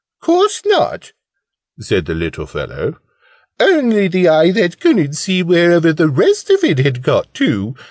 "Course 0.19 0.63
not!" 0.65 1.11
said 1.79 2.07
the 2.07 2.15
little 2.15 2.47
fellow. 2.47 2.97
"Only 3.59 4.07
the 4.07 4.29
eye 4.29 4.49
that 4.49 4.79
couldn't 4.79 5.13
see 5.13 5.43
wherever 5.43 5.93
the 5.93 6.09
rest 6.09 6.49
of 6.49 6.63
it 6.63 6.79
had 6.79 7.03
got 7.03 7.31
to. 7.35 7.75